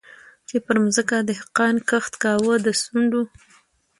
چي 0.47 0.55
پر 0.65 0.75
مځکه 0.83 1.17
دهقان 1.29 1.75
کښت 1.89 2.13
کاوه 2.23 2.55
د 2.65 2.67
سونډو 2.81 3.21